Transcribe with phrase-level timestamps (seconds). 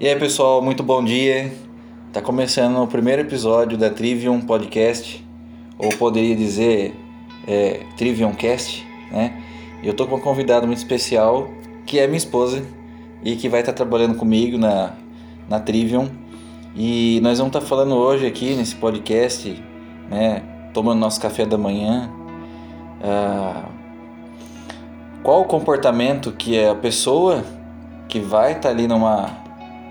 [0.00, 1.52] E aí pessoal, muito bom dia.
[2.12, 5.24] Tá começando o primeiro episódio da Trivium Podcast,
[5.78, 6.92] ou poderia dizer
[7.46, 9.40] é, Trivium Cast, né?
[9.80, 11.48] E eu tô com uma convidada muito especial,
[11.86, 12.66] que é minha esposa,
[13.22, 14.94] e que vai estar tá trabalhando comigo na,
[15.48, 16.10] na Trivium.
[16.74, 19.62] E nós vamos estar tá falando hoje aqui nesse podcast,
[20.10, 20.42] né?
[20.72, 22.10] Tomando nosso café da manhã.
[23.00, 23.68] Ah,
[25.22, 27.44] qual o comportamento que é a pessoa
[28.08, 29.43] que vai estar tá ali numa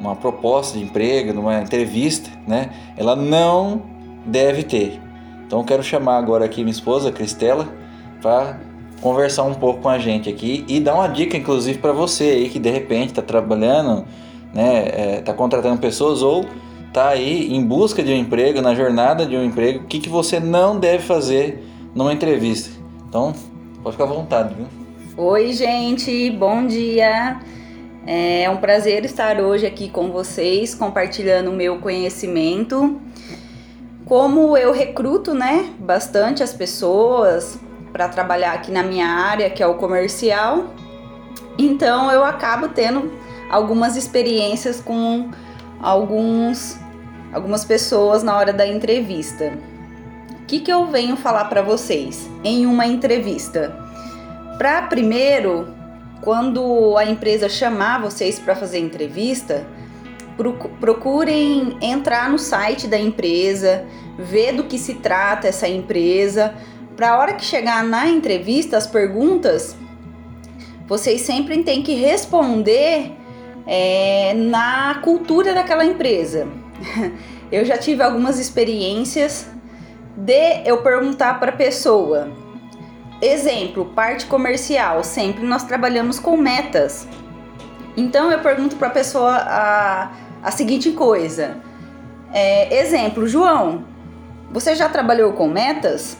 [0.03, 2.71] uma proposta de emprego, numa entrevista, né?
[2.97, 3.81] Ela não
[4.25, 4.99] deve ter.
[5.47, 7.67] Então quero chamar agora aqui minha esposa, Cristela,
[8.21, 8.59] para
[9.01, 12.49] conversar um pouco com a gente aqui e dar uma dica, inclusive, para você aí
[12.49, 14.05] que de repente está trabalhando,
[14.53, 15.19] né?
[15.19, 16.45] Está é, contratando pessoas ou
[16.87, 20.09] está aí em busca de um emprego, na jornada de um emprego, o que, que
[20.09, 21.63] você não deve fazer
[21.95, 22.69] numa entrevista.
[23.07, 23.33] Então,
[23.81, 24.67] pode ficar à vontade, viu?
[25.15, 27.39] Oi, gente, bom dia.
[28.05, 32.99] É um prazer estar hoje aqui com vocês, compartilhando o meu conhecimento.
[34.05, 37.57] Como eu recruto, né, bastante as pessoas
[37.93, 40.65] para trabalhar aqui na minha área, que é o comercial,
[41.57, 43.09] então eu acabo tendo
[43.49, 45.29] algumas experiências com
[45.79, 46.77] alguns
[47.31, 49.53] algumas pessoas na hora da entrevista.
[50.41, 53.73] O que, que eu venho falar para vocês em uma entrevista?
[54.57, 55.67] Para primeiro
[56.23, 59.67] quando a empresa chamar vocês para fazer entrevista,
[60.79, 63.85] procurem entrar no site da empresa,
[64.17, 66.55] ver do que se trata essa empresa,
[66.95, 69.75] para a hora que chegar na entrevista, as perguntas,
[70.87, 73.11] vocês sempre têm que responder
[73.67, 76.47] é, na cultura daquela empresa.
[77.51, 79.47] Eu já tive algumas experiências
[80.17, 82.31] de eu perguntar para a pessoa
[83.25, 87.07] Exemplo, parte comercial, sempre nós trabalhamos com metas.
[87.95, 89.33] Então eu pergunto para a pessoa
[90.43, 91.55] a, seguinte coisa.
[92.33, 93.85] É, exemplo, João,
[94.51, 96.17] você já trabalhou com metas?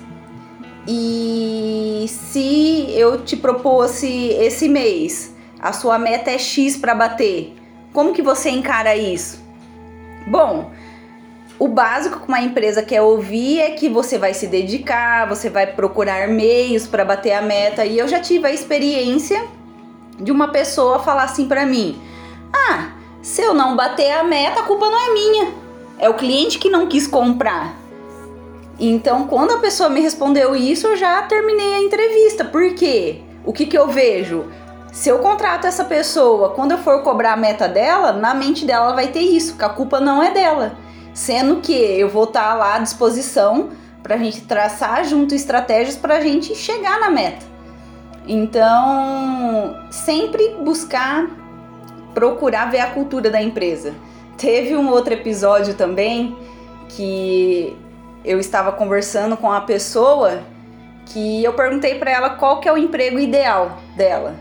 [0.88, 4.08] E se eu te propôsse
[4.40, 7.54] esse mês, a sua meta é X para bater,
[7.92, 9.44] como que você encara isso?
[10.26, 10.72] Bom,
[11.64, 15.66] o básico que uma empresa quer ouvir é que você vai se dedicar, você vai
[15.66, 17.86] procurar meios para bater a meta.
[17.86, 19.42] E eu já tive a experiência
[20.20, 22.02] de uma pessoa falar assim para mim:
[22.54, 22.90] "Ah,
[23.22, 25.54] se eu não bater a meta, a culpa não é minha.
[25.98, 27.74] É o cliente que não quis comprar".
[28.78, 32.44] Então, quando a pessoa me respondeu isso, eu já terminei a entrevista.
[32.44, 33.22] Por quê?
[33.46, 34.48] O que que eu vejo?
[34.92, 38.94] Se eu contrato essa pessoa, quando eu for cobrar a meta dela, na mente dela
[38.94, 40.83] vai ter isso, que a culpa não é dela
[41.14, 43.70] Sendo que eu vou estar tá lá à disposição
[44.02, 47.46] para a gente traçar junto estratégias para a gente chegar na meta.
[48.28, 51.28] Então, sempre buscar
[52.14, 53.94] procurar ver a cultura da empresa.
[54.38, 56.36] Teve um outro episódio também
[56.90, 57.76] que
[58.24, 60.44] eu estava conversando com a pessoa
[61.06, 64.36] que eu perguntei para ela qual que é o emprego ideal dela.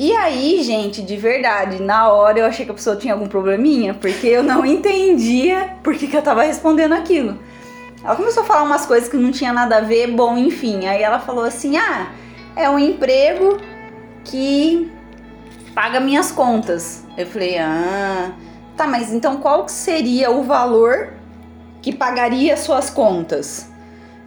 [0.00, 3.94] E aí, gente, de verdade, na hora eu achei que a pessoa tinha algum probleminha,
[3.94, 7.36] porque eu não entendia por que, que eu tava respondendo aquilo.
[8.04, 10.86] Ela começou a falar umas coisas que não tinha nada a ver, bom, enfim.
[10.86, 12.12] Aí ela falou assim: ah,
[12.54, 13.58] é um emprego
[14.24, 14.88] que
[15.74, 17.04] paga minhas contas.
[17.16, 18.30] Eu falei: ah,
[18.76, 21.12] tá, mas então qual seria o valor
[21.82, 23.68] que pagaria suas contas?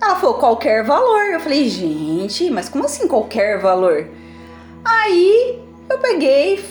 [0.03, 1.31] Ela falou: qualquer valor.
[1.31, 4.09] Eu falei: gente, mas como assim qualquer valor?
[4.83, 5.59] Aí
[5.89, 6.63] eu peguei,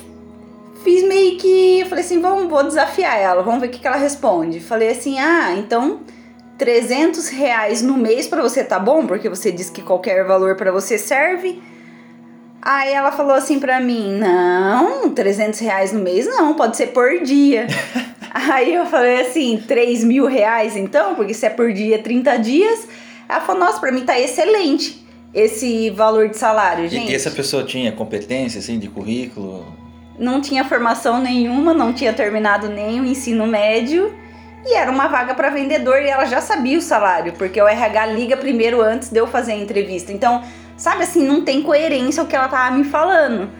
[0.82, 1.84] fiz meio que.
[1.88, 4.60] Falei assim: vamos, vou desafiar ela, vamos ver o que, que ela responde.
[4.60, 6.00] Falei assim: ah, então
[6.58, 9.06] 300 reais no mês para você tá bom?
[9.06, 11.62] Porque você disse que qualquer valor para você serve.
[12.62, 17.20] Aí ela falou assim pra mim: não, 300 reais no mês não, pode ser por
[17.20, 17.66] dia.
[18.32, 21.14] Aí eu falei assim: 3 mil reais então?
[21.14, 22.88] Porque se é por dia 30 dias.
[23.28, 25.00] Ela falou: nossa, pra mim tá excelente
[25.32, 27.10] esse valor de salário, gente.
[27.10, 29.64] E essa pessoa tinha competência, assim, de currículo?
[30.18, 34.12] Não tinha formação nenhuma, não tinha terminado nem o ensino médio
[34.64, 38.06] e era uma vaga para vendedor e ela já sabia o salário, porque o RH
[38.06, 40.12] liga primeiro antes de eu fazer a entrevista.
[40.12, 40.42] Então,
[40.76, 43.50] sabe assim, não tem coerência o que ela tava me falando.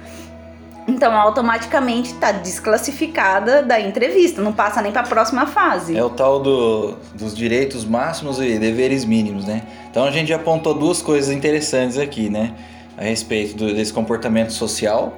[0.90, 5.96] Então, automaticamente está desclassificada da entrevista, não passa nem para a próxima fase.
[5.96, 9.62] É o tal do, dos direitos máximos e deveres mínimos, né?
[9.88, 12.54] Então, a gente apontou duas coisas interessantes aqui, né?
[12.98, 15.16] A respeito do, desse comportamento social,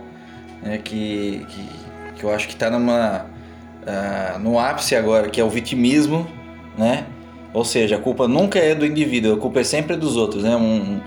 [0.63, 0.79] né?
[0.79, 1.69] que, que,
[2.17, 3.25] que eu acho que está numa,
[3.83, 6.27] uh, no ápice agora, que é o vitimismo,
[6.77, 7.07] né?
[7.55, 10.55] Ou seja, a culpa nunca é do indivíduo, a culpa é sempre dos outros, né?
[10.55, 11.01] Um,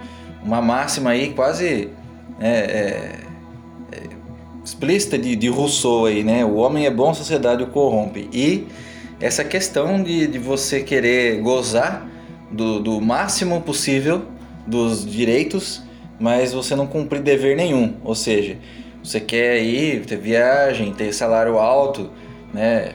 [0.43, 1.91] uma máxima aí quase...
[2.39, 3.25] É, é,
[4.65, 6.43] explícita de, de Rousseau aí, né?
[6.43, 8.27] O homem é bom, a sociedade o corrompe.
[8.33, 8.67] E
[9.21, 12.09] essa questão de, de você querer gozar
[12.51, 14.23] do, do máximo possível
[14.65, 15.83] dos direitos,
[16.19, 17.93] mas você não cumprir dever nenhum.
[18.03, 18.57] Ou seja,
[19.03, 22.09] você quer ir ter viagem, ter salário alto,
[22.51, 22.93] né?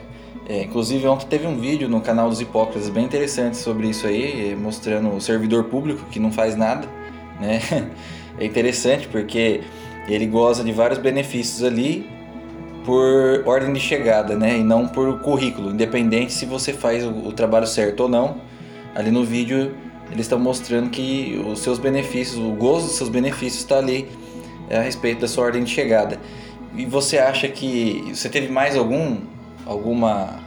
[0.49, 4.53] É, inclusive ontem teve um vídeo no canal dos Hipócritas bem interessante sobre isso aí,
[4.59, 6.85] mostrando o servidor público que não faz nada,
[7.39, 7.61] né?
[8.39, 9.61] É interessante porque
[10.07, 12.09] ele goza de vários benefícios ali
[12.85, 14.57] por ordem de chegada, né?
[14.57, 18.37] E não por currículo, independente se você faz o, trabalho certo ou não.
[18.95, 19.75] Ali no vídeo
[20.11, 24.07] eles estão mostrando que os seus benefícios, o gozo dos seus benefícios está ali
[24.69, 26.19] é, a respeito da sua ordem de chegada.
[26.75, 29.17] E você acha que você teve mais algum
[29.65, 30.39] alguma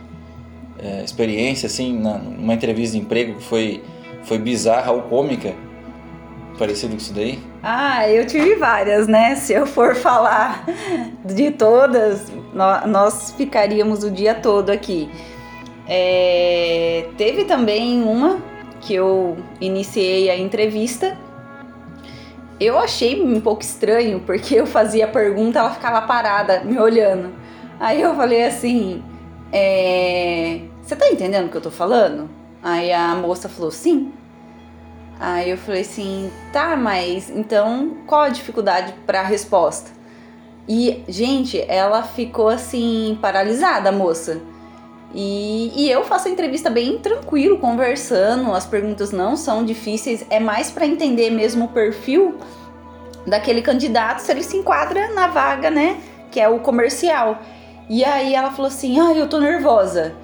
[0.78, 3.82] é, experiência assim numa entrevista de emprego que foi
[4.24, 5.54] foi bizarra ou cômica
[6.58, 7.38] parecido com isso daí?
[7.62, 9.34] Ah, eu tive várias, né?
[9.36, 10.64] Se eu for falar
[11.24, 12.32] de todas,
[12.86, 15.10] nós ficaríamos o dia todo aqui.
[15.86, 18.38] É, teve também uma
[18.80, 21.16] que eu iniciei a entrevista.
[22.60, 27.32] Eu achei um pouco estranho, porque eu fazia a pergunta, ela ficava parada, me olhando.
[27.80, 29.02] Aí eu falei assim:
[29.52, 32.30] é, Você tá entendendo o que eu tô falando?
[32.62, 34.12] Aí a moça falou: Sim.
[35.18, 39.90] Aí eu falei assim: Tá, mas então qual a dificuldade para a resposta?
[40.68, 44.40] E, gente, ela ficou assim, paralisada, a moça.
[45.14, 50.40] E, e eu faço a entrevista bem tranquilo, conversando, as perguntas não são difíceis, é
[50.40, 52.36] mais para entender mesmo o perfil
[53.26, 56.00] daquele candidato, se ele se enquadra na vaga, né?
[56.30, 57.38] Que é o comercial.
[57.88, 60.14] E aí ela falou assim: ah, eu tô nervosa.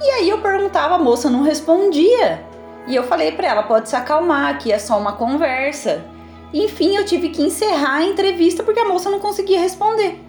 [0.00, 2.44] E aí eu perguntava, a moça não respondia.
[2.86, 6.04] E eu falei para ela: pode se acalmar, que é só uma conversa.
[6.52, 10.20] Enfim, eu tive que encerrar a entrevista porque a moça não conseguia responder.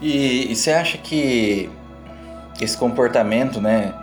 [0.00, 1.70] E, e você acha que
[2.60, 3.94] esse comportamento, né?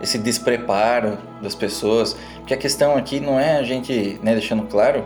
[0.00, 2.16] Esse despreparo das pessoas.
[2.38, 5.04] Porque a questão aqui não é a gente, né, deixando claro,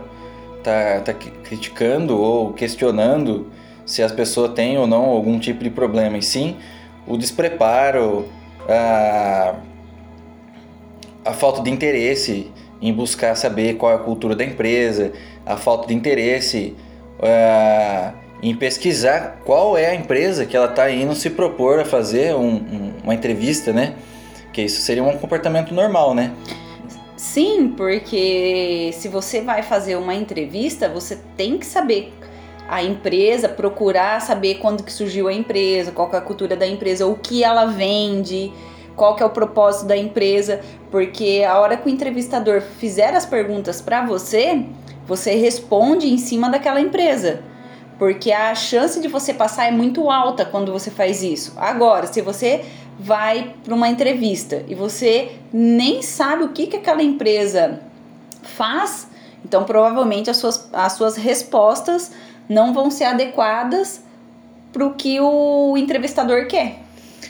[0.63, 3.51] tá, tá criticando ou questionando
[3.85, 6.57] se as pessoas têm ou não algum tipo de problema, e sim
[7.07, 8.27] o despreparo,
[8.67, 9.55] a,
[11.27, 12.51] a falta de interesse
[12.81, 15.11] em buscar saber qual é a cultura da empresa,
[15.45, 16.75] a falta de interesse.
[17.19, 22.35] Uh, em pesquisar qual é a empresa que ela está indo se propor a fazer
[22.35, 23.95] um, um, uma entrevista, né?
[24.53, 26.33] Que isso seria um comportamento normal, né?
[27.15, 32.13] Sim, porque se você vai fazer uma entrevista, você tem que saber
[32.69, 37.07] a empresa, procurar saber quando que surgiu a empresa, qual é a cultura da empresa,
[37.07, 38.51] o que ela vende,
[38.97, 40.59] qual que é o propósito da empresa,
[40.91, 44.65] porque a hora que o entrevistador fizer as perguntas para você,
[45.07, 47.41] você responde em cima daquela empresa
[47.97, 51.53] porque a chance de você passar é muito alta quando você faz isso.
[51.57, 52.63] Agora, se você
[52.99, 57.79] vai para uma entrevista e você nem sabe o que, que aquela empresa
[58.41, 59.07] faz,
[59.43, 62.11] então provavelmente as suas, as suas respostas
[62.47, 64.01] não vão ser adequadas
[64.71, 66.86] para o que o entrevistador quer.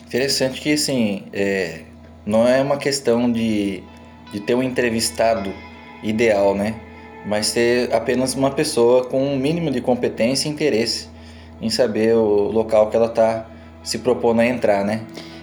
[0.08, 1.82] Interessante que, assim, é,
[2.26, 3.84] não é uma questão de,
[4.32, 5.54] de ter um entrevistado
[6.02, 6.76] ideal, né?
[7.28, 11.10] mas ser apenas uma pessoa com um mínimo de competência e interesse
[11.62, 13.46] em saber o local que ela está
[13.84, 15.02] se propondo a entrar, né?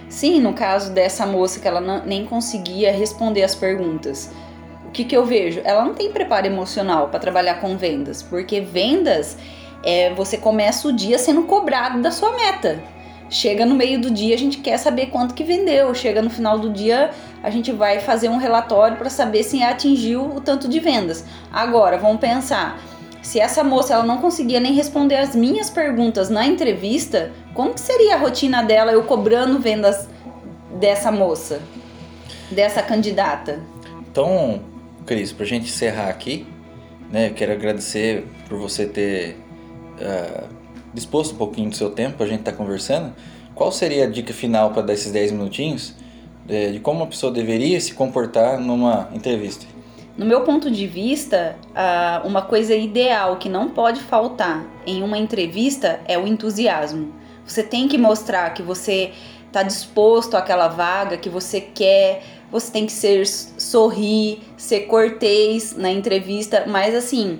[0.09, 4.31] Sim, no caso dessa moça que ela não, nem conseguia responder as perguntas.
[4.87, 5.61] O que, que eu vejo?
[5.63, 9.37] Ela não tem preparo emocional para trabalhar com vendas, porque vendas
[9.83, 12.81] é você começa o dia sendo cobrado da sua meta.
[13.29, 15.93] Chega no meio do dia, a gente quer saber quanto que vendeu.
[15.95, 20.35] Chega no final do dia, a gente vai fazer um relatório para saber se atingiu
[20.35, 21.25] o tanto de vendas.
[21.51, 22.79] Agora, vamos pensar,
[23.21, 27.81] se essa moça ela não conseguia nem responder as minhas perguntas na entrevista, como que
[27.81, 30.07] seria a rotina dela eu cobrando vendas
[30.79, 31.59] dessa moça,
[32.51, 33.59] dessa candidata?
[34.11, 34.61] Então,
[35.07, 36.45] Cris, para a gente encerrar aqui,
[37.11, 39.37] né, eu quero agradecer por você ter
[39.99, 40.54] uh,
[40.95, 43.13] disposto um pouquinho do seu tempo a gente estar tá conversando,
[43.53, 45.93] qual seria a dica final para dar esses 10 minutinhos
[46.49, 49.65] é, de como uma pessoa deveria se comportar numa entrevista?
[50.17, 51.57] No meu ponto de vista,
[52.23, 57.13] uma coisa ideal que não pode faltar em uma entrevista é o entusiasmo.
[57.45, 59.11] Você tem que mostrar que você
[59.45, 65.91] está disposto àquela vaga, que você quer, você tem que ser sorrir, ser cortês na
[65.91, 67.39] entrevista, mas assim,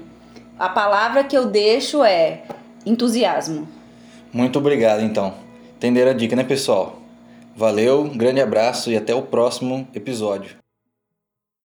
[0.60, 2.44] a palavra que eu deixo é
[2.86, 3.68] entusiasmo.
[4.32, 5.34] Muito obrigado, então.
[5.78, 7.00] Entenderam a dica, né, pessoal?
[7.56, 10.65] Valeu, um grande abraço e até o próximo episódio.